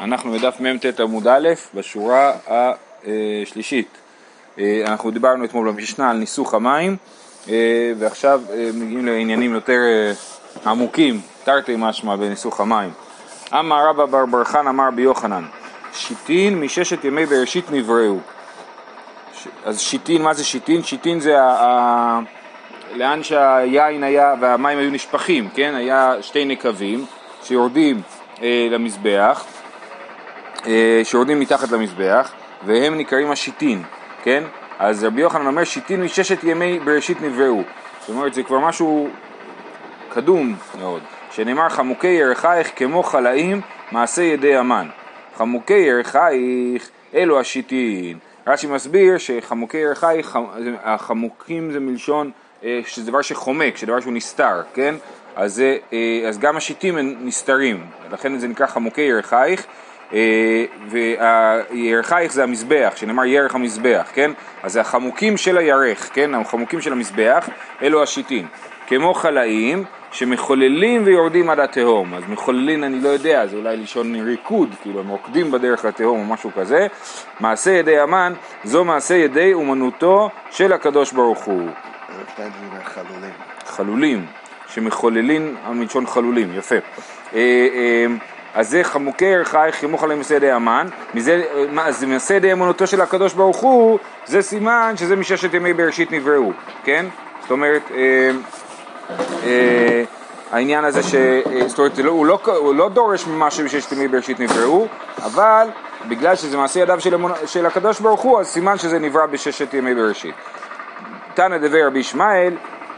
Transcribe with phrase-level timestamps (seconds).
[0.00, 3.88] אנחנו בדף מ"ט עמוד א', בשורה השלישית.
[4.58, 6.96] אה, אנחנו דיברנו אתמול במשנה על ניסוך המים,
[7.48, 9.80] אה, ועכשיו אה, מגיעים לעניינים יותר
[10.66, 12.90] עמוקים, תרתי משמע בניסוך המים.
[13.52, 15.44] אמר רבא בר בר חן אמר ביוחנן,
[15.92, 18.18] שיטין מששת ימי בראשית נבראו.
[19.64, 20.82] אז שיטין, מה זה שיטין?
[20.82, 21.50] שיטין זה ה...
[21.50, 22.20] ה...
[22.94, 25.74] לאן שהיין היה והמים היו נשפכים, כן?
[25.74, 27.06] היה שתי נקבים
[27.42, 28.02] שיורדים
[28.42, 29.44] אה, למזבח,
[31.04, 32.32] שיורדים מתחת למזבח,
[32.66, 33.82] והם נקראים השיטין,
[34.22, 34.44] כן?
[34.78, 37.62] אז רבי יוחנן אומר שיטין מששת ימי בראשית נבראו.
[38.00, 39.08] זאת אומרת זה כבר משהו
[40.08, 43.60] קדום מאוד, שנאמר חמוקי ירחייך כמו חלאים
[43.92, 44.88] מעשה ידי המן.
[45.36, 48.18] חמוקי ירחייך אלו השיטין.
[48.46, 50.38] רש"י מסביר שחמוקי ירחייך,
[50.82, 52.30] החמוקים זה מלשון
[52.64, 54.94] אה, שזה דבר שחומק, שזה דבר שהוא נסתר, כן?
[55.36, 55.62] אז,
[55.92, 59.66] אה, אז גם השיטים הם נסתרים, לכן זה נקרא חמוקי ירחייך,
[60.12, 60.64] אה,
[61.70, 64.30] וירחייך זה המזבח, שנאמר ירך המזבח, כן?
[64.62, 66.34] אז זה החמוקים של הירך, כן?
[66.34, 67.48] החמוקים של המזבח,
[67.82, 68.46] אלו השיטים.
[68.86, 74.74] כמו חלאים שמחוללים ויורדים עד התהום, אז מחוללים אני לא יודע, זה אולי לישון ריקוד,
[74.82, 76.86] כאילו הם רוקדים בדרך לתהום או משהו כזה.
[77.40, 78.32] מעשה ידי המן,
[78.64, 81.68] זו מעשה ידי אומנותו של הקדוש ברוך הוא.
[82.84, 83.32] חלולים.
[83.66, 84.26] חלולים.
[84.68, 86.76] שמחוללים מלשון חלולים, יפה.
[88.58, 91.44] אז זה חמוקי ערכייך חינוך עליהם מסיידי המן, מזה,
[91.80, 96.52] אז מסיידי אמונתו של הקדוש ברוך הוא, זה סימן שזה מששת ימי בראשית נבראו,
[96.84, 97.06] כן?
[97.40, 98.30] זאת אומרת, אה,
[99.44, 100.04] אה,
[100.52, 101.14] העניין הזה ש...
[101.14, 104.86] אה, זאת אומרת, לא, הוא לא, הוא לא דורש ממה שבששת ימי בראשית נבראו,
[105.22, 105.68] אבל
[106.08, 107.32] בגלל שזה מעשה ידיו של, אמונ...
[107.46, 110.34] של הקדוש ברוך הוא, אז סימן שזה נברא בששת ימי בראשית.
[111.34, 112.54] תנא דבר רבי ישמעאל,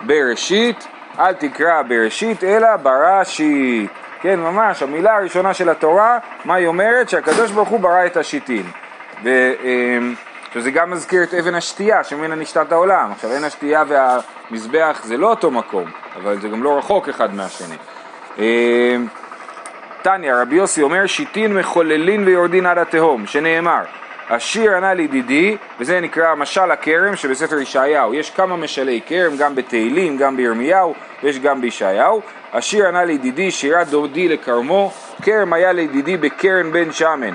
[0.06, 0.86] בראשית
[1.18, 3.99] אל תקרא בראשית אלא בראשית.
[4.22, 7.08] כן, ממש, המילה הראשונה של התורה, מה היא אומרת?
[7.08, 8.66] שהקדוש ברוך הוא ברא את השיטין.
[10.54, 13.12] שזה גם מזכיר את אבן השתייה שממנה נשתת העולם.
[13.12, 17.76] עכשיו, אבן השתייה והמזבח זה לא אותו מקום, אבל זה גם לא רחוק אחד מהשני.
[20.02, 23.82] תניא, רבי יוסי אומר, שיטין מחוללין ויורדין עד התהום, שנאמר,
[24.30, 28.14] השיר ענה לידידי, וזה נקרא משל הכרם שבספר ישעיהו.
[28.14, 32.22] יש כמה משלי כרם, גם בתהילים, גם בירמיהו, ויש גם בישעיהו.
[32.52, 37.34] השיר ענה לידידי, שירת דודי לכרמו, כרם היה לידידי בקרן בן שמן,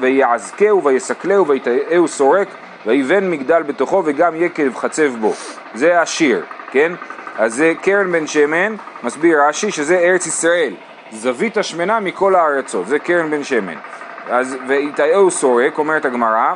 [0.00, 2.48] ויעזקהו ויסקלהו ויתאהו סורק,
[2.86, 5.32] ויבן מגדל בתוכו וגם יקב חצב בו.
[5.74, 6.92] זה השיר, כן?
[7.38, 10.74] אז זה קרן בן שמן, מסביר רש"י, שזה ארץ ישראל,
[11.12, 13.76] זווית השמנה מכל הארצות, זה קרן בן שמן.
[14.28, 16.54] אז ויתאהו סורק, אומרת הגמרא,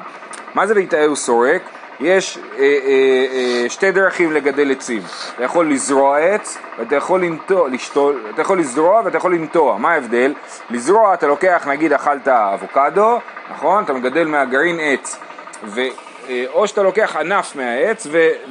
[0.54, 1.62] מה זה ויתאהו סורק?
[2.00, 5.02] יש אה, אה, אה, שתי דרכים לגדל עצים,
[5.34, 9.92] אתה יכול לזרוע עץ ואתה יכול לנטוע, לשתול, אתה יכול לזרוע ואתה יכול לנטוע, מה
[9.92, 10.34] ההבדל?
[10.70, 13.18] לזרוע אתה לוקח נגיד אכלת אבוקדו,
[13.50, 13.84] נכון?
[13.84, 15.18] אתה מגדל מהגרעין עץ,
[15.64, 15.80] ו,
[16.28, 18.06] אה, או שאתה לוקח ענף מהעץ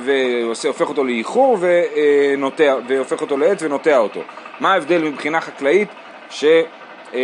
[0.05, 4.21] והופך אותו לאיחור ונוטע, והופך אותו לעץ ונוטע אותו.
[4.59, 5.89] מה ההבדל מבחינה חקלאית?
[6.29, 6.45] ש...
[7.13, 7.19] אה,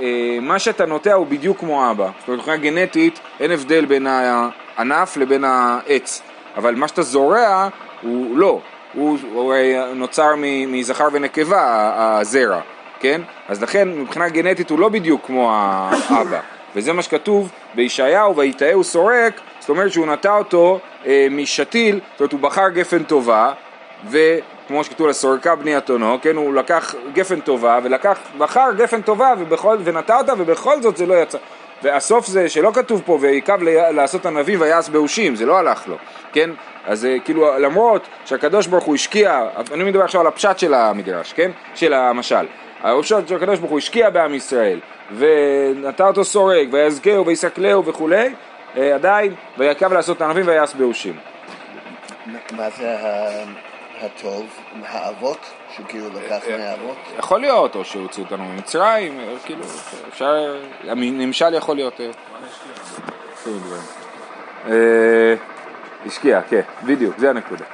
[0.00, 2.10] אה, מה שאתה נוטע הוא בדיוק כמו אבא.
[2.18, 6.22] זאת אומרת, מבחינה גנטית אין הבדל בין הענף לבין העץ,
[6.56, 7.68] אבל מה שאתה זורע
[8.02, 8.60] הוא לא,
[8.94, 9.54] הוא, הוא
[9.94, 10.34] נוצר
[10.68, 12.60] מזכר ונקבה, הזרע,
[13.00, 13.20] כן?
[13.48, 16.40] אז לכן מבחינה גנטית הוא לא בדיוק כמו האבא.
[16.76, 22.32] וזה מה שכתוב בישעיהו, ויתאהו סורק, זאת אומרת שהוא נטע אותו אה, משתיל, זאת אומרת
[22.32, 23.52] הוא בחר גפן טובה,
[24.10, 24.18] ו...
[24.68, 29.78] כמו שכתוב לסורקה בני אתונו, כן, הוא לקח גפן טובה ולקח, בחר גפן טובה ובכל,
[29.84, 31.38] ונטע אותה ובכל זאת זה לא יצא.
[31.82, 35.96] והסוף זה שלא כתוב פה ויקב לעשות ענבים ויעש באושים, זה לא הלך לו,
[36.32, 36.50] כן?
[36.86, 41.50] אז כאילו למרות שהקדוש ברוך הוא השקיע, אני מדבר עכשיו על הפשט של המדרש, כן?
[41.74, 42.46] של המשל.
[42.82, 44.80] הפשט שהקדוש ברוך הוא השקיע בעם ישראל
[45.16, 48.34] ונטע אותו סורק ויזכהו ויסקלהו וכולי,
[48.76, 51.16] אה, עדיין ויקב לעשות ענבים ויעש באושים.
[52.52, 52.96] מה זה
[54.00, 54.46] הטוב,
[54.86, 55.38] האבות,
[55.74, 56.96] שהוא כאילו לקח אה, מהאבות?
[57.18, 59.64] יכול להיות, או שהוציאו אותנו ממצרים, אה, כאילו,
[60.08, 60.56] אפשר,
[60.88, 62.00] הנמשל יכול להיות...
[64.68, 65.34] אה,
[66.06, 67.64] השקיע, כן, בדיוק, זה הנקודה.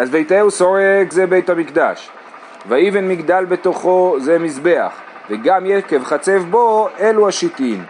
[0.00, 2.08] אז ויתהו סורק זה בית המקדש,
[2.66, 4.92] ויבן מגדל בתוכו זה מזבח,
[5.30, 7.84] וגם יקב חצב בו אלו השיטין.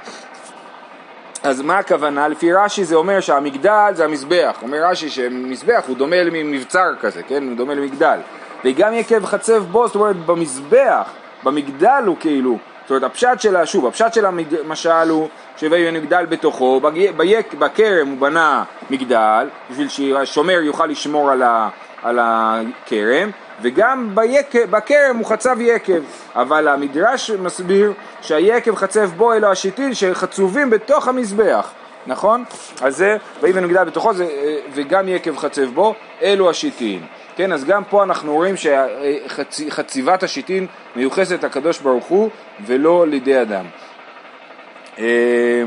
[1.42, 2.28] אז מה הכוונה?
[2.28, 4.58] לפי רש"י זה אומר שהמגדל זה המזבח.
[4.62, 7.48] אומר רש"י שמזבח הוא דומה למבצר כזה, כן?
[7.48, 8.18] הוא דומה למגדל.
[8.64, 11.12] וגם יקב חצב בו, זאת אומרת במזבח,
[11.42, 16.80] במגדל הוא כאילו, זאת אומרת הפשט של, שוב, הפשט של המשל הוא שהביא מגדל בתוכו,
[17.58, 21.30] בכרם הוא בנה מגדל, בשביל שהשומר יוכל לשמור
[22.02, 23.30] על הכרם,
[23.62, 24.14] וגם
[24.70, 26.00] בכרם הוא חצב יקב,
[26.34, 31.72] אבל המדרש מסביר שהיקב חצב בו אלו השיטין שחצובים בתוך המזבח,
[32.06, 32.44] נכון?
[32.82, 34.28] אז זה, ויהי ונגדל בתוכו, זה,
[34.74, 37.06] וגם יקב חצב בו, אלו השיטין.
[37.36, 40.66] כן, אז גם פה אנחנו רואים שחציבת השיטין
[40.96, 42.30] מיוחסת לקדוש ברוך הוא
[42.66, 43.64] ולא לידי אדם.
[44.98, 45.62] אה,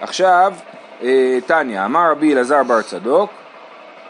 [0.00, 0.54] עכשיו,
[1.02, 3.30] אה, טניה, אמר רבי אלעזר בר צדוק,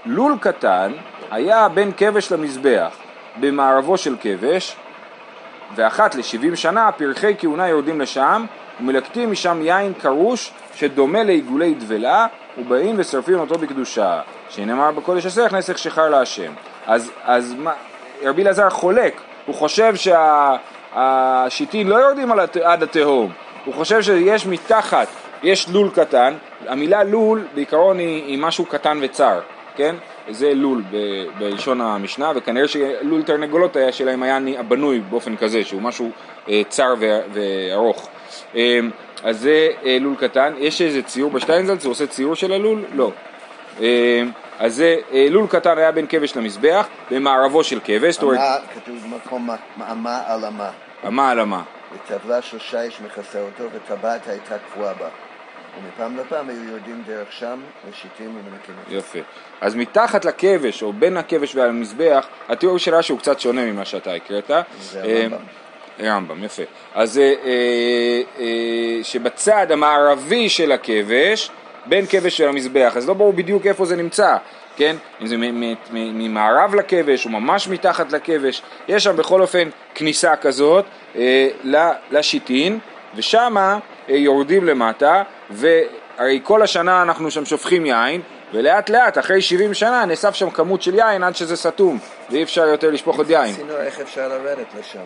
[0.07, 0.93] לול קטן
[1.31, 2.97] היה בין כבש למזבח,
[3.41, 4.77] במערבו של כבש,
[5.75, 8.45] ואחת לשבעים שנה פרחי כהונה יורדים לשם,
[8.81, 12.27] ומלקטים משם יין קרוש שדומה לעיגולי דבלה,
[12.59, 16.53] ובאים ושרפים אותו בקדושה, שנאמר בקודש הסך נסך שחר להשם.
[16.87, 17.73] אז, אז מה,
[18.23, 23.33] רבי אלעזר חולק, הוא חושב שהשיטין שה, לא יורדים הת, עד התהום,
[23.65, 25.09] הוא חושב שיש מתחת,
[25.43, 26.35] יש לול קטן,
[26.67, 29.41] המילה לול בעיקרון היא, היא משהו קטן וצר,
[29.77, 29.95] כן?
[30.31, 30.97] זה לול ב,
[31.39, 34.39] בלשון המשנה, וכנראה שלול תרנגולות היה שלהם היה
[34.69, 36.11] בנוי באופן כזה, שהוא משהו
[36.49, 38.09] אה, צר ו, וארוך.
[38.57, 38.81] אה,
[39.23, 42.85] אז זה אה, לול קטן, יש איזה ציור בשטיינזלץ, הוא עושה ציור של הלול?
[42.95, 43.13] לא.
[43.81, 44.23] אה,
[44.59, 48.19] אז זה אה, לול קטן היה בין כבש למזבח, במערבו של כבש.
[48.19, 49.51] אמה, כתוב במקום
[49.93, 50.71] אמה על אמה.
[51.07, 51.63] אמה על אמה.
[51.95, 55.09] וטבלה של שיש מכסה אותו, וטבעת הייתה קבועה בה.
[55.77, 57.61] ומפעם לפעם היו יורדים דרך שם
[57.91, 58.75] משיטים ומנקים.
[58.99, 59.19] יפה.
[59.61, 64.15] אז מתחת לכבש, או בין הכבש והמזבח, התיאור של רש"י הוא קצת שונה ממה שאתה
[64.15, 64.51] הקראת.
[64.81, 65.39] זה הרמב"ם.
[66.03, 66.63] רמב"ם, יפה.
[66.95, 67.35] אז אה,
[68.39, 71.51] אה, שבצד המערבי של הכבש,
[71.87, 74.37] בין כבש של המזבח, אז לא ברור בדיוק איפה זה נמצא,
[74.77, 74.97] כן?
[75.21, 75.37] אם זה
[75.91, 80.85] ממערב לכבש או ממש מתחת לכבש, יש שם בכל אופן כניסה כזאת
[81.17, 81.49] אה,
[82.11, 82.79] לשיטין,
[83.15, 83.79] ושמה
[84.09, 88.21] אה, יורדים למטה, והרי כל השנה אנחנו שם שופכים יין,
[88.53, 91.99] ולאט לאט, אחרי 70 שנה, נאסף שם כמות של יין עד שזה סתום,
[92.31, 93.53] ואי אפשר יותר לשפוך עוד יין.
[93.53, 95.05] עשינו איך אפשר לרדת לשם.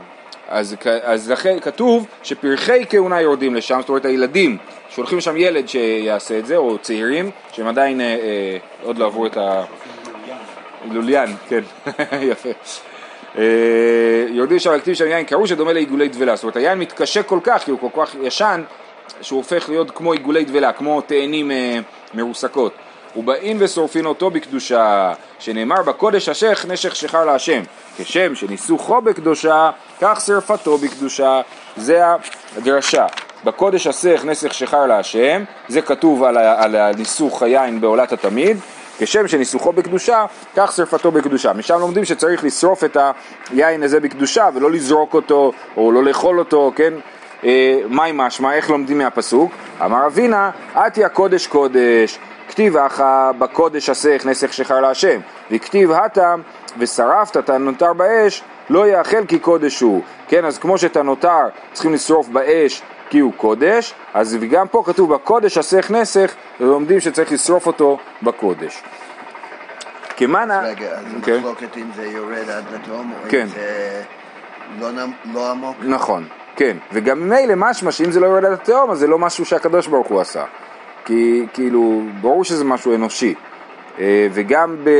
[0.49, 4.57] אז, אז לכן כתוב שפרחי כהונה יורדים לשם, זאת אומרת הילדים,
[4.89, 9.27] שולחים לשם ילד שיעשה את זה, או צעירים, שהם עדיין אה, אה, עוד לא עברו
[9.27, 9.65] את ה...
[10.91, 11.61] לוליין, כן,
[12.31, 12.49] יפה.
[13.39, 17.39] אה, יורדים שם להקטיב שם יין קרו שדומה לעיגולי דבלה, זאת אומרת היין מתקשה כל
[17.43, 18.63] כך, כי הוא כל כך ישן,
[19.21, 21.79] שהוא הופך להיות כמו עיגולי דבלה, כמו תאנים אה,
[22.15, 22.73] מרוסקות.
[23.17, 27.63] ובאים ושורפין אותו בקדושה, שנאמר בקודש השך נשך שחר להשם,
[27.99, 29.71] כשם שניסוחו בקדושה,
[30.01, 31.41] כך שרפתו בקדושה,
[31.77, 32.03] זה
[32.57, 33.07] הדרשה.
[33.45, 38.57] בקודש השך נסך שחר להשם, זה כתוב על, על הניסוך היין בעולת התמיד,
[38.99, 40.25] כשם שניסוחו בקדושה,
[40.57, 41.53] כך שרפתו בקדושה.
[41.53, 42.97] משם לומדים שצריך לשרוף את
[43.51, 46.95] היין הזה בקדושה ולא לזרוק אותו או לא לאכול אותו, כן?
[47.45, 49.53] אה, מהי משמע, איך לומדים מהפסוק?
[49.85, 52.19] אמר אבינה, עטיה קודש קודש,
[52.49, 56.41] כתיב אחא בקודש עשך נסך שחר להשם, וכתיב הטם
[56.79, 60.03] ושרפת את הנותר באש, לא יאכל כי קודש הוא.
[60.29, 65.15] כן, אז כמו שאת הנותר צריכים לשרוף באש כי הוא קודש, אז גם פה כתוב
[65.15, 68.83] בקודש עשך נסך, ולומדים שצריך לשרוף אותו בקודש.
[70.17, 70.61] כמנה...
[70.61, 71.37] רגע, אז כן.
[71.39, 73.41] מחלוקת אם זה יורד עד לתהום, או כן.
[73.41, 74.03] אם זה
[74.81, 74.89] לא,
[75.33, 75.77] לא עמוק?
[75.83, 76.77] נכון, כן.
[76.93, 80.09] וגם ממילא משמע שאם זה לא יורד עד התהום, אז זה לא משהו שהקדוש ברוך
[80.09, 80.45] הוא עשה.
[81.05, 83.35] כי כאילו, ברור שזה משהו אנושי.
[83.99, 84.91] אה, וגם ב,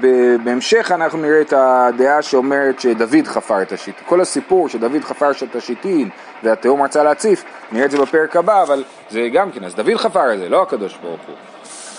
[0.00, 0.06] ב,
[0.44, 4.04] בהמשך אנחנו נראה את הדעה שאומרת שדוד חפר את השיטין.
[4.06, 6.08] כל הסיפור שדוד חפר את השיטין
[6.42, 10.34] והתהום רצה להציף, נראה את זה בפרק הבא, אבל זה גם כן, אז דוד חפר
[10.34, 11.34] את זה, לא הקדוש ברוך הוא.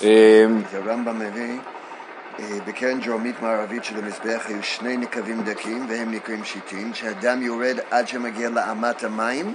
[0.04, 1.81] אה, זה רמב"ם מביא, אה,
[2.68, 8.08] בקרן דרומית מערבית של המזבח היו שני נקבים דקים והם נקראים שיטין, שהדם יורד עד
[8.08, 9.54] שמגיע לאמת המים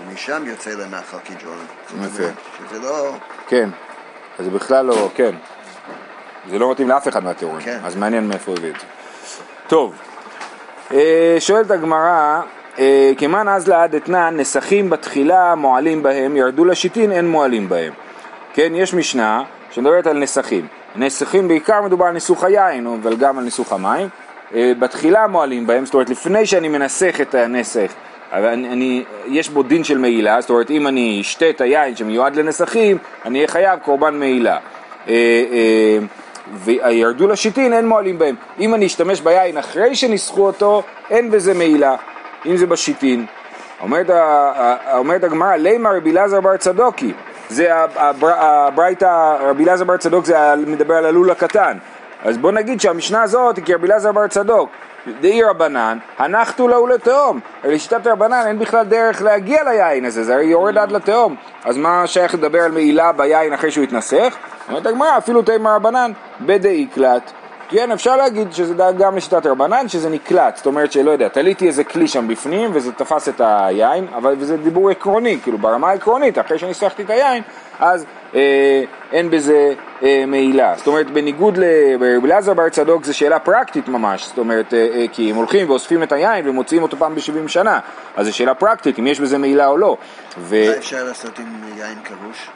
[0.00, 1.66] ומשם יוצא לנחל קדרון.
[2.04, 2.22] יפה.
[2.58, 3.16] שזה לא...
[3.48, 3.70] כן,
[4.38, 5.34] אז זה בכלל לא, כן.
[6.50, 7.78] זה לא מתאים לאף אחד מהתיאורים, כן.
[7.84, 8.86] אז מעניין מאיפה הוא הביא את זה.
[9.66, 9.94] טוב,
[10.92, 12.40] אה, שואלת הגמרא,
[12.78, 17.92] אה, כמאן אז לעד אתנן, נסכים בתחילה מועלים בהם, ירדו לשיטין, אין מועלים בהם.
[18.54, 20.66] כן, יש משנה שמדברת על נסכים.
[20.96, 24.08] נסכים בעיקר מדובר על ניסוך היין, אבל גם על ניסוך המים.
[24.54, 27.34] אה, בתחילה מועלים בהם, זאת אומרת לפני שאני מנסח את
[28.32, 31.96] אבל אני, אני, יש בו דין של מעילה, זאת אומרת אם אני אשתה את היין
[31.96, 34.58] שמיועד לנסכים, אני אהיה חייב קורבן מעילה.
[36.52, 38.34] וירדו לשיטין אין מועלים בהם.
[38.60, 41.96] אם אני אשתמש ביין אחרי שניסחו אותו, אין בזה מעילה,
[42.46, 43.26] אם זה בשיטין.
[43.80, 44.10] אומרת,
[44.94, 47.12] אומרת הגמרא, לימה רבי אלעזר בר צדוקי,
[47.50, 47.68] זה
[48.18, 51.78] הברייתא, רבי אלעזר בר צדוק זה מדבר על הלול הקטן.
[52.24, 54.70] אז בוא נגיד שהמשנה הזאת היא כרבי אלעזר בר צדוק.
[55.20, 57.40] דאי רבנן, הן נחתו לו לתהום.
[57.64, 61.36] לשיטת רבנן אין בכלל דרך להגיע ליין הזה, זה הרי יורד עד לתהום.
[61.64, 64.36] אז מה שייך לדבר על מעילה ביין אחרי שהוא התנסך?
[64.68, 67.32] אומרת הגמרא, אפילו תימא רבנן בדאיקלט.
[67.68, 71.84] כן, אפשר להגיד שזה גם לשיטת רבנן, שזה נקלט, זאת אומרת שלא יודע, תליתי איזה
[71.84, 76.58] כלי שם בפנים וזה תפס את היין, אבל זה דיבור עקרוני, כאילו ברמה העקרונית, אחרי
[76.58, 77.42] שניסכתי את היין,
[77.80, 78.04] אז
[78.34, 80.74] אה, אין בזה אה, מעילה.
[80.76, 85.04] זאת אומרת, בניגוד לרבי אלעזר בר צדוק זו שאלה פרקטית ממש, זאת אומרת, אה, אה,
[85.12, 87.80] כי הם הולכים ואוספים את היין ומוציאים אותו פעם ב-70 שנה,
[88.16, 89.96] אז זו שאלה פרקטית, אם יש בזה מעילה או לא.
[90.38, 90.64] ו...
[90.70, 92.48] מה אפשר לעשות עם יין כבוש?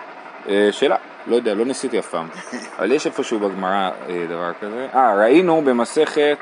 [0.48, 0.96] אה, שאלה.
[1.28, 2.28] לא יודע, לא ניסיתי אף פעם,
[2.78, 4.86] אבל יש איפשהו בגמרא אה, דבר כזה.
[4.94, 6.38] אה, ראינו במסכת,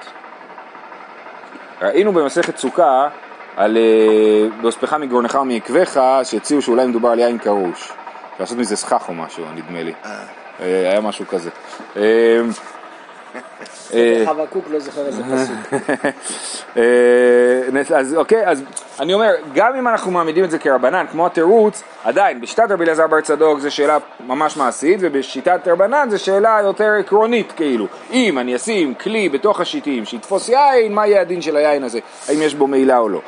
[1.82, 3.08] ראינו במסכת סוכה
[3.56, 7.92] על אה, בהוספך מגרונך ומעקבך, שהציעו שאולי מדובר על יין קרוש.
[8.40, 9.92] לעשות מזה סכך או משהו, נדמה לי.
[10.58, 11.50] היה משהו כזה.
[14.26, 15.82] חבקוק לא זוכר איזה פסוק.
[16.76, 18.62] אה, אז אוקיי, אז
[19.00, 23.06] אני אומר, גם אם אנחנו מעמידים את זה כרבנן, כמו התירוץ, עדיין, בשיטת רבי אליעזר
[23.06, 27.86] בר צדוק זו שאלה ממש מעשית, ובשיטת רבנן זו שאלה יותר עקרונית, כאילו.
[28.12, 31.98] אם אני אשים כלי בתוך השיטים שיתפוס יין, מה יהיה הדין של היין הזה?
[32.28, 33.20] האם יש בו מעילה או לא?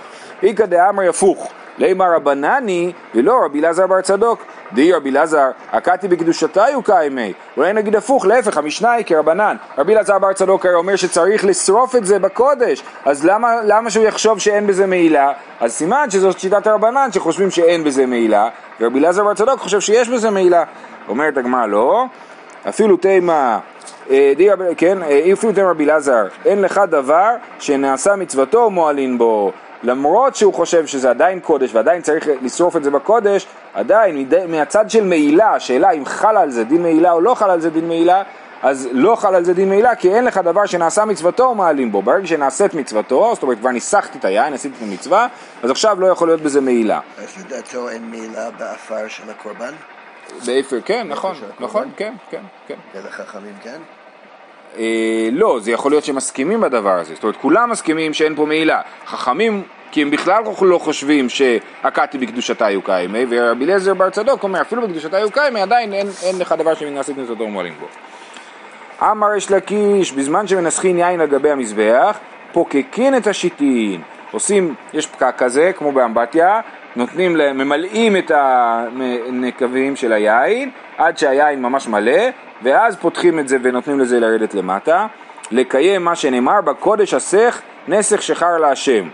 [0.42, 1.52] איכא דאמרי הפוך.
[1.78, 4.42] לימה רבנני ולא רבי אלעזר בר צדוק.
[4.72, 7.32] דהי רבי אלעזר, הכתי בקדושתיו קיימי.
[7.56, 9.56] אולי נגיד הפוך, להפך, המשנה היא כרבנן.
[9.78, 14.04] רבי אלעזר בר צדוק הרי אומר שצריך לשרוף את זה בקודש, אז למה, למה שהוא
[14.04, 15.32] יחשוב שאין בזה מעילה?
[15.60, 18.48] אז סימן שזאת שיטת הרבנן שחושבים שאין בזה מעילה,
[18.80, 20.64] ורבי אלעזר בר צדוק חושב שיש בזה מעילה.
[21.08, 22.04] אומרת הגמרא לא,
[22.68, 23.58] אפילו תימה
[24.10, 24.32] אה,
[24.76, 29.52] כן, אה, אפילו תימה רבי אלעזר, אין לך דבר שנעשה מצוותו מועלין בו.
[29.82, 35.04] למרות שהוא חושב שזה עדיין קודש ועדיין צריך לשרוף את זה בקודש, עדיין מהצד של
[35.04, 38.22] מעילה, השאלה אם חל על זה דין מעילה או לא חל על זה דין מעילה,
[38.62, 42.02] אז לא חל על זה דין מעילה כי אין לך דבר שנעשה מצוותו מעלים בו.
[42.02, 45.26] ברגע שנעשית מצוותו, זאת אומרת כבר ניסחתי את היין, עשיתי את המצווה,
[45.62, 47.00] אז עכשיו לא יכול להיות בזה מעילה.
[47.18, 49.72] אז לדעתו אין מעילה באפר של הקורבן?
[50.46, 52.76] באפר, כן, נכון, נכון, כן, כן, כן.
[52.94, 53.80] ולחכמים כן?
[54.78, 58.80] אה, לא, זה יכול להיות שמסכימים בדבר הזה, זאת אומרת כולם מסכימים שאין פה מעילה,
[59.06, 64.82] חכמים כי הם בכלל לא חושבים שאכתי בקדושתייהו קיימי, ורבי אליעזר בר צדוק אומר אפילו
[64.82, 67.86] בקדושתייהו קיימי עדיין אין, אין לך דבר שנעשית מצוותו ומועלים בו.
[69.10, 72.18] אמר ריש לקיש, בזמן שמנסכים יין על גבי המזבח,
[72.52, 76.60] פוקקין את השיטין, עושים, יש פקק כזה כמו באמבטיה,
[76.96, 82.22] נותנים ממלאים את הנקבים של היין עד שהיין ממש מלא,
[82.62, 85.06] ואז פותחים את זה ונותנים לזה לרדת למטה.
[85.50, 89.08] לקיים מה שנאמר בקודש הסך נסך שחר להשם.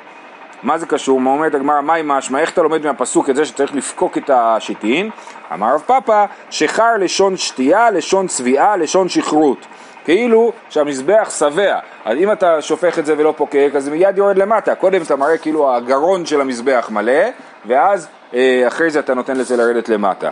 [0.63, 1.21] מה זה קשור?
[1.21, 2.39] מה אומרת הגמרא, מהי משמע?
[2.39, 5.11] איך אתה לומד מהפסוק את זה שצריך לפקוק את השיטין?
[5.53, 9.67] אמר רב פאפא, שחר לשון שתייה, לשון צביעה, לשון שכרות.
[10.05, 14.39] כאילו שהמזבח שבע, אז אם אתה שופך את זה ולא פוקק, אז זה מיד יורד
[14.39, 14.75] למטה.
[14.75, 17.23] קודם אתה מראה כאילו הגרון של המזבח מלא,
[17.67, 20.31] ואז אה, אחרי זה אתה נותן לזה לרדת למטה.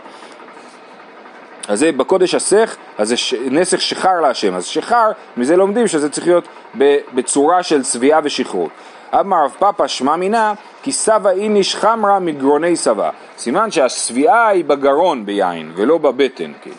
[1.68, 3.14] אז זה בקודש הסך, אז זה.
[3.50, 4.54] נסך שחר להשם.
[4.54, 6.48] אז שחר, מזה לומדים שזה צריך להיות
[7.14, 8.70] בצורה של צביעה ושכרות.
[9.20, 13.10] אמר רב פאפא שמע מינה כי סבא איניש חמרה מגרוני סבא.
[13.38, 16.76] סימן שהשביעה היא בגרון ביין ולא בבטן כאילו.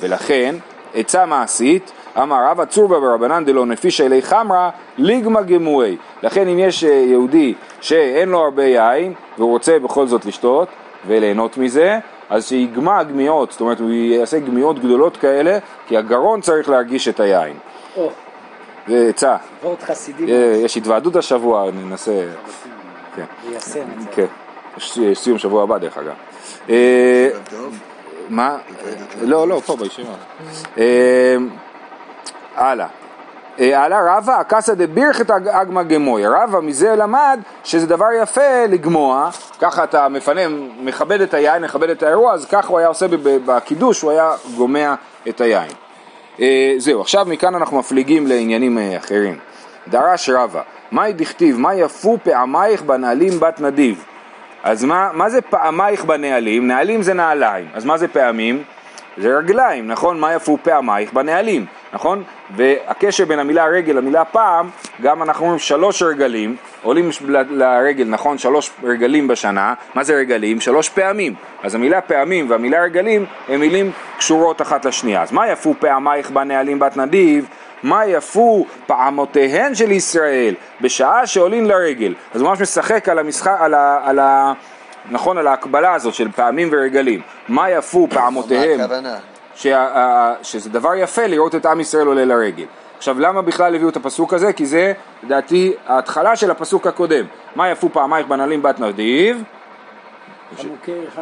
[0.00, 0.54] ולכן
[0.94, 5.96] עצה מעשית אמר רבא צורבא ברבנן דלא נפישא אלי חמרה ליגמא גמוהי.
[6.22, 10.68] לכן אם יש אה, יהודי שאין לו הרבה יין והוא רוצה בכל זאת לשתות
[11.06, 11.98] וליהנות מזה
[12.30, 17.20] אז שיגמע גמיעות, זאת אומרת הוא יעשה גמיעות גדולות כאלה כי הגרון צריך להרגיש את
[17.20, 17.56] היין.
[18.88, 19.36] זה עצה.
[19.62, 20.32] וורט חסידי.
[20.32, 22.24] אה, יש התוועדות השבוע, ננסה.
[23.16, 23.24] כן.
[23.48, 24.08] ליישם את זה.
[24.14, 24.26] כן.
[24.76, 26.14] יש סיום שבוע הבא דרך אגב.
[26.70, 27.28] אה,
[28.28, 28.56] מה?
[29.22, 30.14] לא, לא, פה בישיבה.
[32.58, 32.70] אה,
[33.84, 34.16] הלאה.
[34.16, 36.26] רבא, אקסא דבירכת אגמא גמוי.
[36.26, 39.30] רבא מזה למד שזה דבר יפה לגמוע,
[39.60, 40.40] ככה אתה מפנה,
[40.80, 43.06] מכבד את היין, מכבד את האירוע, אז ככה הוא היה עושה
[43.46, 44.94] בקידוש, הוא היה גומע
[45.28, 45.70] את היין.
[46.40, 49.38] אה, זהו, עכשיו מכאן אנחנו מפליגים לעניינים אה, אחרים.
[49.88, 54.04] דרש רבא, מהי דכתיב, מה יפו פעמייך בנעלים בת נדיב?
[54.62, 56.66] אז מה, מה זה פעמייך בנעלים?
[56.66, 58.62] נעלים זה נעליים, אז מה זה פעמים?
[59.18, 60.20] זה רגליים, נכון?
[60.20, 62.22] מה יפו פעמייך בנעלים, נכון?
[62.56, 64.70] והקשר בין המילה רגל למילה פעם,
[65.02, 67.10] גם אנחנו אומרים שלוש רגלים, עולים
[67.50, 68.38] לרגל, נכון?
[68.38, 70.60] שלוש רגלים בשנה, מה זה רגלים?
[70.60, 71.34] שלוש פעמים.
[71.62, 75.22] אז המילה פעמים והמילה רגלים הם מילים קשורות אחת לשנייה.
[75.22, 77.48] אז מה יפו פעמייך בנעלים בת נדיב?
[77.82, 82.14] מה יפו פעמותיהן של ישראל בשעה שעולים לרגל.
[82.34, 84.00] אז הוא ממש משחק על המשחק, על ה...
[84.04, 84.52] על ה
[85.10, 87.20] נכון, על ההקבלה הזאת של פעמים ורגלים.
[87.48, 88.78] מה יפו פעמותיהם?
[88.78, 89.33] מה הכוונה?
[89.54, 92.64] שה, שזה דבר יפה לראות את עם ישראל עולה לרגל.
[92.98, 94.52] עכשיו למה בכלל הביאו את הפסוק הזה?
[94.52, 94.92] כי זה
[95.22, 97.24] לדעתי ההתחלה של הפסוק הקודם.
[97.56, 99.42] מה יפו פעמייך בנעלים בת נדיב?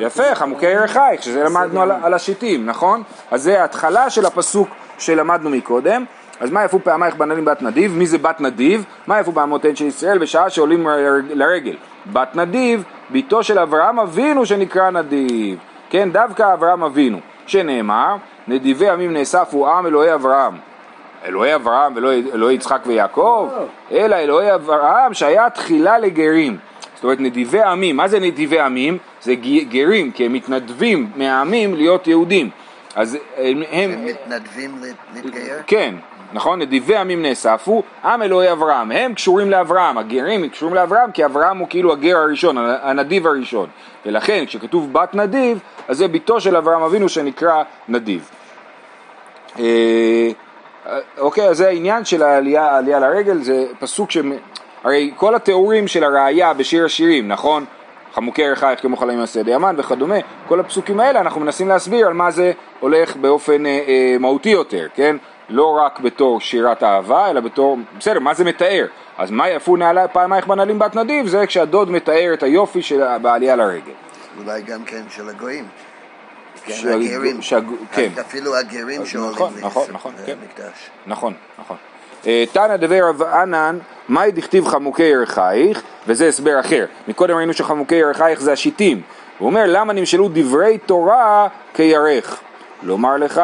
[0.00, 3.02] יפה, חמוקי ירחייך, שזה למדנו על, על השיטים, נכון?
[3.30, 6.04] אז זה ההתחלה של הפסוק שלמדנו מקודם.
[6.40, 7.92] אז מה יפו פעמייך בנלים בת נדיב?
[7.96, 8.84] מי זה בת נדיב?
[9.06, 10.88] מה יפו באמותיהן של ישראל בשעה שעולים
[11.30, 11.76] לרגל?
[12.12, 15.58] בת נדיב, בתו של אברהם אבינו שנקרא נדיב.
[15.90, 17.18] כן, דווקא אברהם אבינו,
[17.52, 18.16] שנאמר,
[18.49, 20.54] נדיבי עמים נאספו עם אלוהי אברהם.
[21.25, 23.49] אלוהי אברהם ולא אלוהי יצחק ויעקב,
[23.92, 26.56] אלא אלוהי אברהם שהיה תחילה לגרים.
[26.94, 28.99] זאת אומרת נדיבי עמים, מה זה נדיבי עמים?
[29.23, 29.35] זה
[29.68, 32.50] גרים, כי הם מתנדבים מהעמים להיות יהודים.
[32.94, 33.62] אז הם...
[33.71, 34.82] הם מתנדבים
[35.14, 35.56] להתגייר?
[35.66, 35.94] כן,
[36.32, 36.58] נכון?
[36.58, 41.68] נדיבי עמים נאספו, עם אלוהי אברהם, הם קשורים לאברהם, הגרים קשורים לאברהם כי אברהם הוא
[41.70, 43.68] כאילו הגר הראשון, הנדיב הראשון,
[44.06, 45.58] ולכן כשכתוב בת נדיב,
[45.88, 48.30] אז זה ביתו של אברהם אבינו שנקרא נדיב.
[49.58, 50.30] אה,
[51.18, 54.18] אוקיי, אז זה העניין של העלייה, העלייה לרגל, זה פסוק ש...
[54.84, 57.64] הרי כל התיאורים של הראייה בשיר השירים, נכון?
[58.14, 60.14] חמוקי ערכייך כמו חלמים מעשה דיאמן וכדומה,
[60.48, 64.86] כל הפסוקים האלה אנחנו מנסים להסביר על מה זה הולך באופן אה, אה, מהותי יותר,
[64.94, 65.16] כן?
[65.52, 68.87] לא רק בתור שירת אהבה, אלא בתור, בסדר, מה זה מתאר?
[69.18, 71.26] אז מה יפו נעלי פעמייך בנעלים בת נדיב?
[71.26, 73.92] זה כשהדוד מתאר את היופי של בעלייה לרגל.
[74.38, 75.64] אולי גם כן של הגויים.
[76.64, 78.09] כן, של- הגרים, שהג- כן.
[78.21, 79.90] אפילו הגרים שעולים נכון, נכון, למקדש.
[79.94, 80.32] נכון, כן.
[81.06, 81.76] נכון, נכון.
[82.26, 83.78] אה, תנא דבי רב ענן,
[84.09, 86.85] מאי דכתיב חמוקי ירחייך, וזה הסבר אחר.
[87.09, 89.00] מקודם ראינו שחמוקי ירחייך זה השיטים.
[89.38, 92.40] הוא אומר, למה נמשלו דברי תורה כירך?
[92.82, 93.40] לומר לך,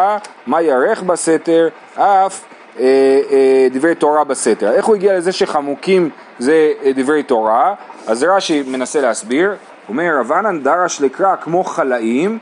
[0.46, 2.44] מה ירך בסתר, אף
[2.78, 2.84] אה,
[3.30, 4.72] אה, דברי תורה בסתר.
[4.72, 7.74] איך הוא הגיע לזה שחמוקים זה אה, דברי תורה?
[8.06, 9.54] אז רש"י מנסה להסביר,
[9.88, 12.38] אומר, רב ענן דרש לקרא כמו חלאים,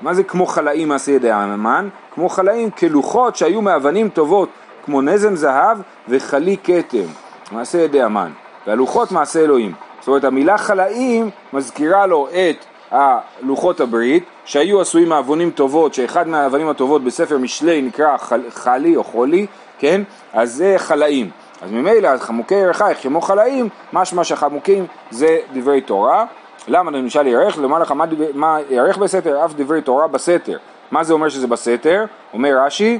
[0.00, 1.88] מה זה כמו חלאים מעשה ידי המן?
[2.14, 4.48] כמו חלאים כלוחות שהיו מאבנים טובות,
[4.84, 7.06] כמו נזם זהב וחלי כתם,
[7.52, 8.30] מעשה ידי המן.
[8.66, 9.72] והלוחות מעשה אלוהים.
[10.00, 16.68] זאת אומרת המילה חלאים מזכירה לו את הלוחות הברית שהיו עשויים מאבנים טובות, שאחד מהאבנים
[16.68, 19.46] הטובות בספר משלי נקרא חל, חלי או חולי,
[19.78, 20.02] כן?
[20.32, 21.30] אז זה חלאים.
[21.62, 26.24] אז ממילא חמוקי ירחייך כמו חלאים, משמע שהחמוקים זה דברי תורה.
[26.68, 27.58] למה למשל ירך?
[27.58, 29.44] לומר לך מה, דבר, מה ירך בסתר?
[29.44, 30.58] אף דברי תורה בסתר.
[30.90, 32.04] מה זה אומר שזה בסתר?
[32.32, 32.98] אומר רש"י,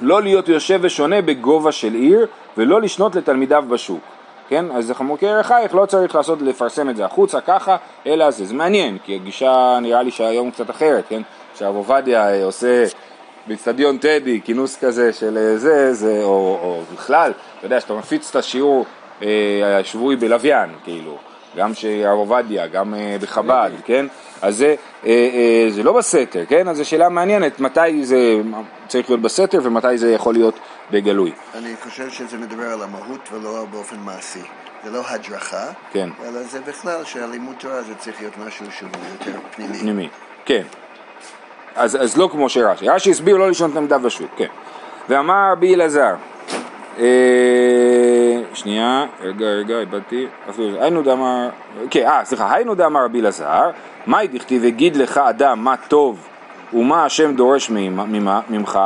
[0.00, 4.00] לא להיות יושב ושונה בגובה של עיר ולא לשנות לתלמידיו בשוק.
[4.50, 4.70] כן?
[4.70, 8.98] אז חמוקי ירחייך לא צריך לעשות, לפרסם את זה החוצה ככה, אלא זה, זה מעניין,
[9.04, 11.22] כי הגישה נראה לי שהיום קצת אחרת, כן?
[11.54, 12.84] שהרב עובדיה אה, עושה
[13.46, 18.30] באצטדיון טדי, כינוס כזה של אה, זה, זה, או, או בכלל, אתה יודע, שאתה מפיץ
[18.30, 18.86] את השיעור
[19.22, 21.16] אה, השבועי בלוויין, כאילו,
[21.56, 24.06] גם שהרב עובדיה, גם אה, בחב"ד, כן?
[24.42, 24.74] אז זה,
[25.06, 26.68] אה, אה, זה לא בסתר, כן?
[26.68, 28.40] אז זו שאלה מעניינת, מתי זה
[28.88, 30.54] צריך להיות בסתר ומתי זה יכול להיות
[30.90, 31.32] בגלוי.
[31.54, 34.42] אני חושב שזה מדבר על המהות ולא באופן מעשי.
[34.84, 36.08] זה לא הדרכה, כן.
[36.24, 39.78] אלא זה בכלל שהלימוד תורה זה צריך להיות משהו שהוא יותר פנימי.
[39.78, 40.08] פנימי,
[40.44, 40.62] כן.
[41.76, 44.46] אז, אז לא כמו שרש"י, רש"י הסביר לא לשנות עמדה בשוק, כן.
[45.08, 46.14] ואמר רבי אלעזר,
[46.98, 47.04] אה,
[48.54, 51.48] שנייה, רגע, רגע, איבדתי, אפילו, היינו דאמר,
[51.90, 53.70] כן, אה, סליחה, היינו דאמר רבי אלעזר,
[54.06, 56.26] מאי דכתיב הגיד לך אדם מה טוב
[56.72, 58.78] ומה השם דורש ממ- ממך,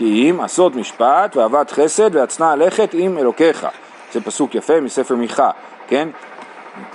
[0.00, 3.66] כי אם עשות משפט ואהבת חסד והצנע לכת עם אלוקיך.
[4.12, 5.50] זה פסוק יפה מספר מיכה,
[5.88, 6.08] כן?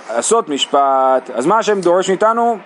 [0.08, 2.58] עשות משפט, אז מה השם דורש מאיתנו?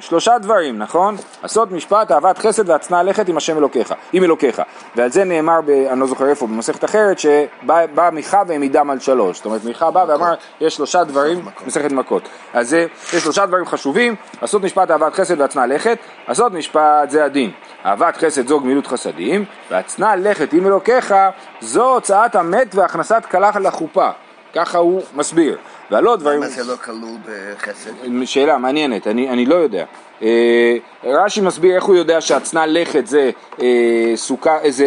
[0.00, 1.16] שלושה דברים, נכון?
[1.42, 4.62] עשות משפט, אהבת חסד והצנע לכת עם השם אלוקיך, עם אלוקיך.
[4.96, 9.00] ועל זה נאמר, ב, אני לא זוכר איפה, במסכת אחרת, שבא בא מיכה והעמידם על
[9.00, 9.36] שלוש.
[9.36, 12.28] זאת אומרת, מיכה בא ואמר, יש שלושה דברים, מסכת מכות.
[12.54, 15.98] אז זה, יש שלושה דברים חשובים, עשות משפט, אהבת חסד והצנע לכת.
[16.26, 17.50] עשות משפט זה הדין.
[17.86, 21.14] אהבת חסד זו גמילות חסדים, והצנע לכת עם אלוקיך,
[21.60, 24.10] זו הוצאת המת והכנסת כלה לחופה.
[24.54, 25.58] ככה הוא מסביר.
[25.90, 26.42] והלא דברים...
[26.42, 27.90] למה זה לא כלול בחסד?
[28.24, 29.84] שאלה מעניינת, אני, אני לא יודע.
[30.22, 33.30] אה, רש"י מסביר איך הוא יודע שהצנע לכת זה
[33.62, 34.86] אה, סוכה, זה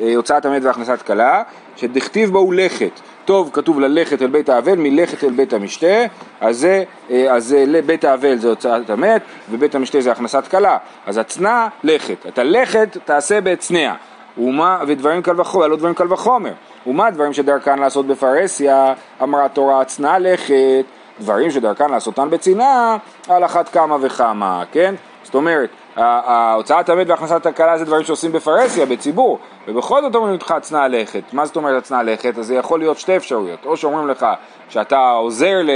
[0.00, 1.42] אה, הוצאת המת והכנסת כלה,
[1.76, 3.00] שדכתיב בו הוא לכת.
[3.24, 6.04] טוב, כתוב ללכת אל בית האבל, מלכת אל בית המשתה,
[6.40, 10.78] אז זה, אה, אז זה בית האבל זה הוצאת המת, ובית המשתה זה הכנסת כלה.
[11.06, 12.26] אז הצנע, לכת.
[12.28, 13.94] את הלכת תעשה בהצנע.
[14.38, 16.52] ומה, ודברים קל וחומר, לא דברים קל וחומר.
[16.86, 20.84] ומה דברים שדרכן לעשות בפרהסיה, אמרה תורה צנע לכת,
[21.20, 22.96] דברים שדרכן לעשותן בצנעה,
[23.28, 24.94] על אחת כמה וכמה, כן?
[25.22, 30.54] זאת אומרת, ההוצאת המת והכנסת הכלה זה דברים שעושים בפרהסיה, בציבור, ובכל זאת אומרים לך
[30.60, 31.22] צנע לכת.
[31.32, 32.38] מה זאת אומרת הצנע לכת?
[32.38, 34.26] אז זה יכול להיות שתי אפשרויות, או שאומרים לך
[34.68, 35.70] שאתה עוזר ל...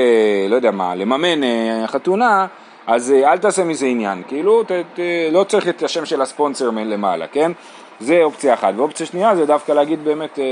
[0.49, 2.47] לא יודע מה, לממן אה, חתונה,
[2.87, 5.01] אז אה, אל תעשה מזה עניין, כאילו, ת, ת,
[5.33, 7.53] לא צריך את השם של הספונסר למעלה, כן?
[8.01, 8.75] זה אופציה אחת.
[8.77, 10.45] ואופציה שנייה זה דווקא להגיד באמת, אה,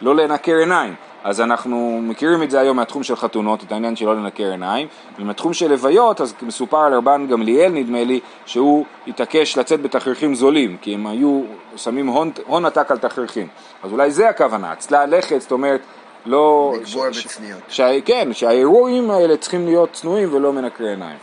[0.00, 0.94] לא לנקר עיניים.
[1.24, 4.86] אז אנחנו מכירים את זה היום מהתחום של חתונות, את העניין של לא לנקר עיניים,
[5.18, 10.76] ומהתחום של לוויות, אז מסופר על רבן גמליאל נדמה לי, שהוא התעקש לצאת בתכריכים זולים,
[10.80, 11.42] כי הם היו
[11.76, 13.46] שמים הון, הון עתק על תכריכים.
[13.82, 15.80] אז אולי זה הכוונה, צלע לכת, זאת אומרת,
[16.26, 16.72] לא...
[16.80, 17.60] לגבור ש- בצניעות.
[18.04, 21.18] כן, שהאירועים האלה צריכים להיות צנועים ולא מנקרי עיניים.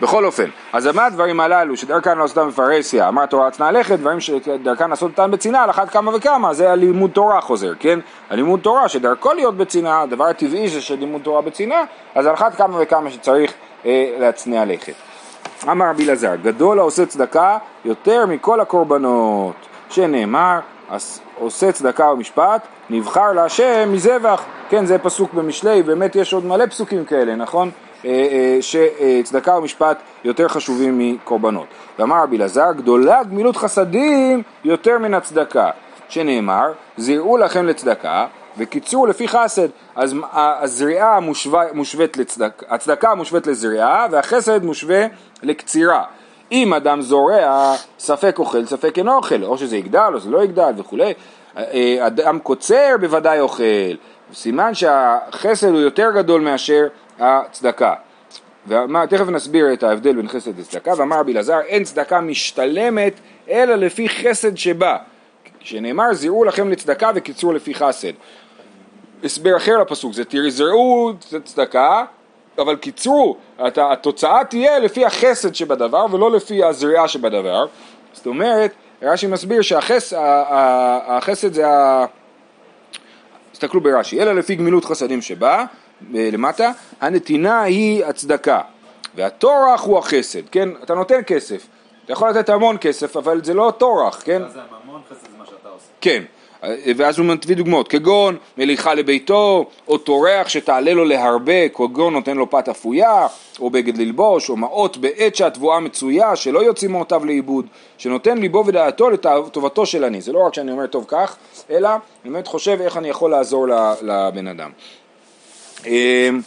[0.00, 4.90] בכל אופן, אז מה הדברים הללו שדרכן לעשותם בפרהסיה, אמר תורה צנע לכת, דברים שדרכן
[4.90, 7.98] לעשות אותם בצנעה, על אחת כמה וכמה, זה הלימוד תורה חוזר, כן?
[8.30, 12.76] הלימוד תורה שדרכו להיות בצנעה, הדבר הטבעי זה שלימוד תורה בצנעה, אז על אחת כמה
[12.80, 13.52] וכמה שצריך
[13.86, 14.92] אה, להצניע לכת.
[15.70, 19.54] אמר רבי אלעזר, גדול העושה צדקה יותר מכל הקורבנות,
[19.90, 20.58] שנאמר,
[20.90, 24.42] "עש- עושה צדקה ומשפט, נבחר להשם מזבח.
[24.68, 27.70] כן, זה פסוק במשלי, באמת יש עוד מלא פסוקים כאלה, נכון?
[28.04, 31.66] אה, אה, שצדקה ומשפט יותר חשובים מקורבנות.
[31.98, 35.70] ואמר רבי אלעזר, גדולה גמילות חסדים יותר מן הצדקה,
[36.08, 38.26] שנאמר, זירעו לכם לצדקה
[38.58, 39.68] וקיצרו לפי חסד.
[39.96, 45.06] אז הזריעה מושווה- מושווית לצדקה, הצדקה מושווית לזריעה והחסד מושווה
[45.42, 46.02] לקצירה.
[46.52, 50.72] אם אדם זורע, ספק אוכל, ספק אינו אוכל, או שזה יגדל או שזה לא יגדל
[50.76, 51.12] וכולי.
[51.56, 53.62] אה, אדם קוצר בוודאי אוכל,
[54.34, 56.86] סימן שהחסד הוא יותר גדול מאשר
[57.18, 57.94] הצדקה.
[58.68, 63.12] ותכף נסביר את ההבדל בין חסד לצדקה, ואמר רבי אלעזר, אין צדקה משתלמת
[63.48, 64.96] אלא לפי חסד שבא.
[65.60, 68.12] שנאמר, זירעו לכם לצדקה וקיצרו לפי חסד.
[69.24, 71.12] הסבר אחר לפסוק זה תראי זרעו
[71.44, 72.04] צדקה
[72.58, 77.66] אבל קיצרו, התוצאה תהיה לפי החסד שבדבר ולא לפי הזריעה שבדבר
[78.12, 82.06] זאת אומרת, רש"י מסביר שהחסד זה ה...
[83.52, 88.60] תסתכלו ברש"י, אלא לפי גמילות חסדים שבא ב- למטה, הנתינה היא הצדקה
[89.14, 90.68] והטורח הוא החסד, כן?
[90.82, 91.66] אתה נותן כסף,
[92.04, 94.42] אתה יכול לתת המון כסף אבל זה לא טורח, כן?
[94.52, 95.86] זה הממון חסד זה מה שאתה עושה.
[96.00, 96.22] כן,
[96.96, 102.50] ואז הוא מביא דוגמאות, כגון מליכה לביתו, או טורח שתעלה לו להרבה, כגון נותן לו
[102.50, 103.26] פת אפויה,
[103.60, 107.66] או בגד ללבוש, או מעות בעת שהתבואה מצויה, שלא יוצאים מעותיו לאיבוד,
[107.98, 110.20] שנותן ליבו ודעתו לטובתו של אני.
[110.20, 111.36] זה לא רק שאני אומר טוב כך,
[111.70, 111.88] אלא
[112.24, 113.66] אני באמת חושב איך אני יכול לעזור
[114.02, 114.70] לבן אדם.
[115.86, 116.40] אמ,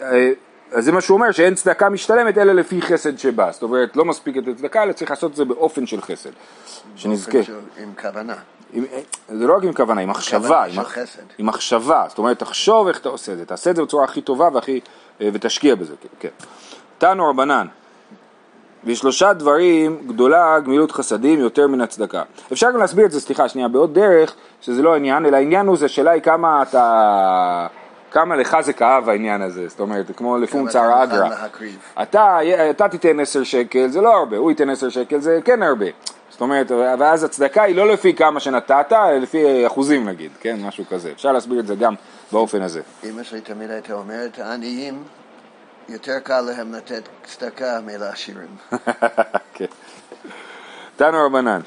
[0.00, 0.30] אה,
[0.72, 3.52] אז זה מה שהוא אומר, שאין צדקה משתלמת אלא לפי חסד שבא.
[3.52, 6.30] זאת אומרת, לא מספיק את הצדקה, אלא צריך לעשות את זה באופן של חסד.
[6.96, 7.38] שנזכה.
[7.82, 8.34] עם כוונה.
[8.72, 8.84] עם,
[9.28, 10.80] זה לא רק עם כוונה, עם מחשבה, עם.
[11.38, 14.20] עם מחשבה, זאת אומרת תחשוב איך אתה עושה את זה, תעשה את זה בצורה הכי
[14.20, 14.80] טובה והכי,
[15.20, 16.28] אה, ותשקיע בזה, כן, כן.
[16.98, 17.66] תנו רבנן,
[18.84, 22.22] בשלושה דברים גדולה גמילות חסדים יותר מן הצדקה.
[22.52, 25.76] אפשר גם להסביר את זה, סליחה, שנייה, בעוד דרך, שזה לא העניין, אלא העניין הוא
[25.76, 27.66] זה השאלה היא כמה אתה,
[28.16, 30.38] כמה לך זה כאב העניין הזה, זאת אומרת, כמו
[30.70, 31.28] אתה אגרא.
[32.02, 32.38] אתה,
[32.70, 35.86] אתה תיתן עשר שקל, זה לא הרבה, הוא ייתן עשר שקל, זה כן הרבה.
[36.30, 40.84] זאת אומרת, ואז הצדקה היא לא לפי כמה שנתת, אלא לפי אחוזים נגיד, כן, משהו
[40.90, 41.10] כזה.
[41.12, 41.94] אפשר להסביר את זה גם
[42.32, 42.80] באופן הזה.
[43.04, 45.02] אמא שלי תמיד הייתה אומרת, העניים,
[45.88, 48.56] יותר קל להם לתת צדקה מלעשירים.
[49.54, 49.64] כן.
[50.96, 51.60] תנו רבנן,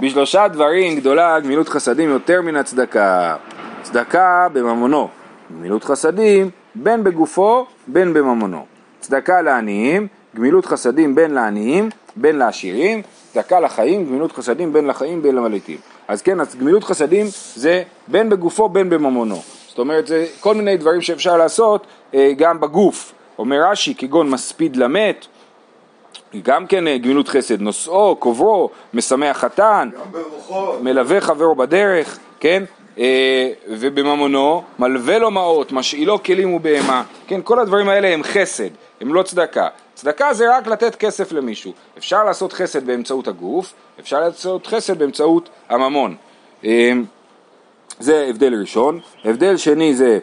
[0.00, 3.36] בשלושה דברים גדולה גמילות חסדים יותר מן הצדקה.
[3.82, 5.08] צדקה בממונו,
[5.50, 8.64] גמילות חסדים בין בגופו בין בממונו.
[9.00, 15.34] צדקה לעניים, גמילות חסדים בין לעניים בין לעשירים, צדקה לחיים, גמילות חסדים בין לחיים בין
[15.34, 15.78] למלטים.
[16.08, 19.42] אז כן, אז גמילות חסדים זה בין בגופו בין בממונו.
[19.68, 23.12] זאת אומרת, זה כל מיני דברים שאפשר לעשות אה, גם בגוף.
[23.38, 25.26] אומר רש"י, כגון מספיד למת,
[26.42, 29.88] גם כן אה, גמילות חסד, נושאו, קוברו, משמח חתן,
[30.82, 32.62] מלווה חברו בדרך, כן?
[32.98, 37.40] אה, ובממונו, מלווה לו מעות, משאילו כלים ובהמה, כן?
[37.44, 38.68] כל הדברים האלה הם חסד,
[39.00, 39.68] הם לא צדקה.
[39.94, 41.72] צדקה זה רק לתת כסף למישהו.
[41.98, 46.14] אפשר לעשות חסד באמצעות הגוף, אפשר לעשות חסד באמצעות הממון.
[46.64, 46.92] אה,
[47.98, 49.00] זה הבדל ראשון.
[49.24, 50.18] הבדל שני זה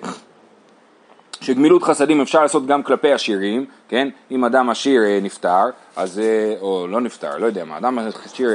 [1.42, 4.10] שגמילות חסדים אפשר לעשות גם כלפי עשירים, כן?
[4.32, 5.64] אם אדם עשיר אה, נפטר,
[5.96, 6.22] אז,
[6.62, 8.50] או לא נפטר, לא יודע מה, אדם עשיר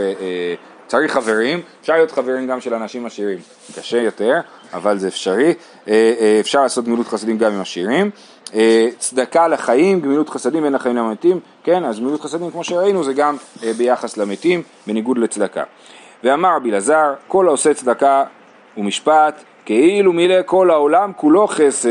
[0.92, 3.38] צריך חברים, אפשר להיות חברים גם של אנשים עשירים.
[3.76, 4.40] קשה יותר,
[4.72, 5.54] אבל זה אפשרי.
[5.88, 8.10] אה, אה, אפשר לעשות גמילות חסדים גם עם עשירים.
[8.54, 11.84] אה, צדקה לחיים, גמילות חסדים בין לחיים למתים, כן?
[11.84, 13.36] אז גמילות חסדים כמו שראינו זה גם
[13.76, 15.62] ביחס למתים, בניגוד לצדקה.
[16.24, 18.24] ואמר רבי אלעזר, כל העושה צדקה
[18.76, 21.90] ומשפט, כאילו מילא כל העולם כולו חסד,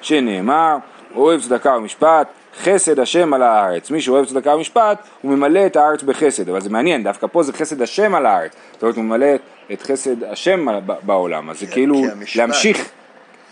[0.00, 0.76] שנאמר,
[1.14, 2.28] אוהב צדקה ומשפט,
[2.62, 3.90] חסד השם על הארץ.
[3.90, 6.48] מי שאוהב צדקה ומשפט, הוא ממלא את הארץ בחסד.
[6.48, 8.52] אבל זה מעניין, דווקא פה זה חסד השם על הארץ.
[8.72, 9.26] זאת אומרת, הוא ממלא
[9.72, 10.66] את חסד השם
[11.02, 11.50] בעולם.
[11.50, 12.02] אז זה כאילו
[12.36, 12.88] להמשיך,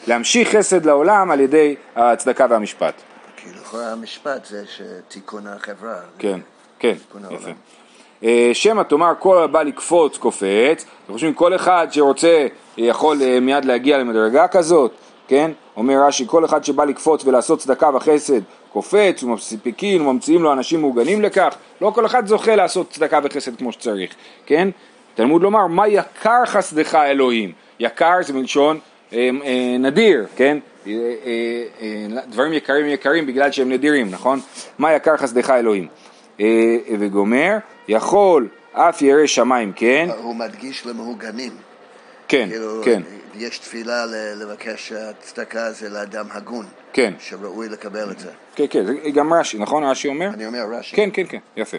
[0.07, 2.95] להמשיך חסד לעולם על ידי הצדקה והמשפט.
[3.37, 5.97] כי לכאורה המשפט זה שתיקון החברה.
[6.19, 6.40] כן,
[6.79, 6.95] כן,
[7.31, 7.51] יפה.
[8.25, 13.40] אה, שמא תאמר כל הבא לקפוץ קופץ, אתם חושבים כל אחד שרוצה אה, יכול אה,
[13.40, 14.93] מיד להגיע למדרגה כזאת,
[15.29, 15.51] כן?
[15.77, 18.40] אומר רש"י כל אחד שבא לקפוץ ולעשות צדקה וחסד
[18.75, 23.73] קופץ ומספיקים וממציאים לו אנשים מעוגנים לכך, לא כל אחד זוכה לעשות צדקה וחסד כמו
[23.73, 24.15] שצריך,
[24.47, 24.69] כן?
[25.15, 28.79] תלמוד לומר מה יקר חסדך אלוהים, יקר זה מלשון
[29.13, 30.59] אה, אה, נדיר, כן?
[30.87, 31.63] אה, אה,
[32.17, 34.41] אה, דברים יקרים יקרים בגלל שהם נדירים, נכון?
[34.79, 35.89] מה יקר חסדך אלוהים.
[36.41, 36.47] אה,
[36.89, 37.57] אה, וגומר,
[37.89, 40.09] יכול אף ירא שמיים, כן?
[40.23, 41.53] הוא מדגיש למהוגנים.
[42.29, 43.03] כן, כאילו, כן,
[43.35, 44.07] יש תפילה
[44.37, 48.31] לבקש הצדקה זה לאדם הגון, כן, שראוי לקבל את זה.
[48.55, 49.85] כן, כן, זה גם רש"י, נכון?
[49.85, 50.29] רש"י אומר?
[50.29, 50.97] אני אומר רש"י.
[50.97, 51.77] כן, כן, כן, יפה.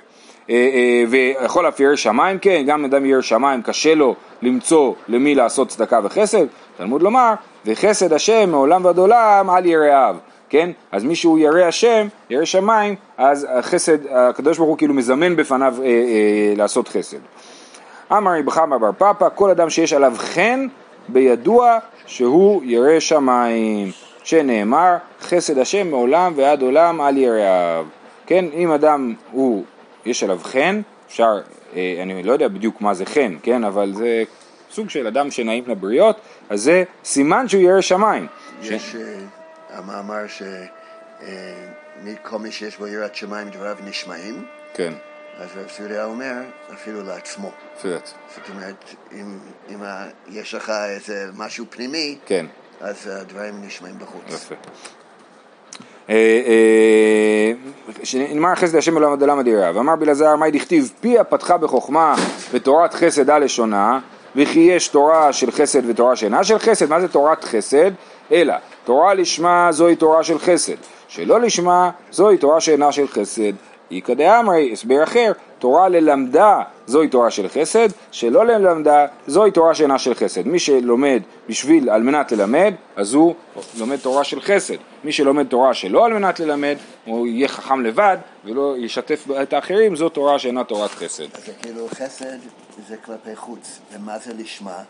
[0.50, 5.36] אה, אה, ויכול אף ירא שמיים, כן, גם אדם ירא שמיים, קשה לו למצוא למי
[5.36, 6.46] לעשות צדקה וחסד,
[6.78, 7.34] תלמוד לומר,
[7.66, 10.16] וחסד השם מעולם ועד עולם על יראיו,
[10.50, 10.70] כן?
[10.92, 15.76] אז מי שהוא ירא השם, ירא שמיים, אז החסד, הקדוש ברוך הוא כאילו מזמן בפניו
[15.82, 17.18] אה, אה, לעשות חסד.
[18.12, 20.68] אמר רבי חמא בר פפא, כל אדם שיש עליו חן,
[21.08, 23.92] בידוע שהוא ירא שמיים,
[24.26, 27.86] שנאמר, חסד השם מעולם ועד עולם על יראיו.
[28.26, 29.64] כן, אם אדם הוא,
[30.06, 31.42] יש עליו חן, אפשר,
[31.76, 34.24] אה, אני לא יודע בדיוק מה זה חן, כן, אבל זה
[34.72, 36.18] סוג של אדם שנעים לבריות,
[36.50, 38.28] אז זה סימן שהוא ירא שמיים.
[38.62, 39.18] ש- יש אה,
[39.78, 40.48] המאמר שכל
[42.40, 44.94] מי שיש בו יראת שמיים דבריו נשמעים, כן,
[45.40, 46.34] אז רב צודיה אומר,
[46.74, 47.52] אפילו לעצמו.
[47.82, 48.10] פרט.
[48.36, 48.76] זאת אומרת,
[49.12, 49.38] אם,
[49.70, 49.78] אם
[50.30, 52.46] יש לך איזה משהו פנימי, כן.
[52.82, 54.52] אז הדברים נשמעים בחוץ.
[56.10, 57.52] אה, אה,
[58.04, 62.16] שנאמר חסד השם עולם עד אדירה ואמר בלעזר מאי דכתיב פיה פתחה בחוכמה
[62.52, 64.00] ותורת חסד על לשונה
[64.36, 66.90] וכי יש תורה של חסד ותורה שאינה של חסד.
[66.90, 67.92] מה זה תורת חסד?
[68.32, 70.76] אלא תורה לשמה זוהי תורה של חסד.
[71.08, 73.54] שלא לשמה זוהי תורה שאינה של חסד.
[73.92, 80.00] איכא דאמרי הסבר אחר תורה ללמדה זוהי תורה של חסד שלא ללמדה זוהי תורה שאינה
[80.00, 80.48] של חסד.
[80.48, 83.36] מי שלומד בשביל על מנת ללמד אז הוא
[83.78, 84.78] לומד תורה של חסד.
[85.04, 89.96] מי שלומד תורה שלא על מנת ללמד הוא יהיה חכם לבד ולא ישתף את האחרים
[89.96, 91.24] זו תורה שאינה תורת חסד.
[91.34, 92.38] אז זה כאילו חסד
[92.88, 94.84] זה כלפי חוץ, ומה זה לשמה?